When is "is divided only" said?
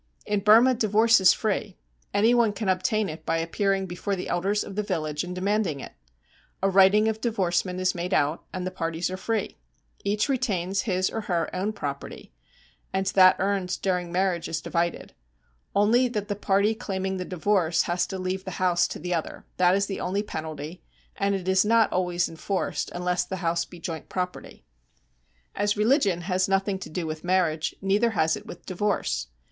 14.49-16.07